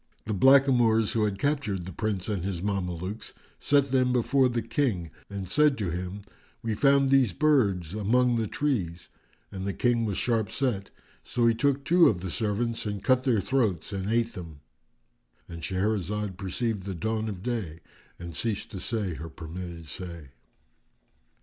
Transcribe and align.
The 0.25 0.33
blackamoors 0.33 1.11
who 1.11 1.25
had 1.25 1.37
captured 1.37 1.85
the 1.85 1.91
Prince 1.91 2.27
and 2.27 2.43
his 2.43 2.63
Mamelukes 2.63 3.33
set 3.59 3.91
them 3.91 4.11
before 4.11 4.49
the 4.49 4.63
King 4.63 5.11
and 5.29 5.47
said 5.47 5.77
to 5.77 5.91
him, 5.91 6.21
"We 6.63 6.73
found 6.73 7.11
these 7.11 7.33
birds 7.33 7.93
among 7.93 8.35
the 8.37 8.47
trees"; 8.47 9.09
and 9.51 9.63
the 9.63 9.75
King 9.75 10.03
was 10.05 10.17
sharp 10.17 10.49
set; 10.49 10.89
so 11.23 11.45
he 11.45 11.53
took 11.53 11.85
two 11.85 12.09
of 12.09 12.21
the 12.21 12.31
servants 12.31 12.87
and 12.87 13.03
cut 13.03 13.25
their 13.25 13.41
throats 13.41 13.93
and 13.93 14.09
ate 14.11 14.33
them;——And 14.33 15.61
Shahrazad 15.61 16.35
perceived 16.35 16.85
the 16.87 16.95
dawn 16.95 17.29
of 17.29 17.43
day 17.43 17.81
and 18.17 18.35
ceased 18.35 18.71
to 18.71 18.79
say 18.79 19.13
her 19.13 19.29
permitted 19.29 19.85
say. 19.85 20.29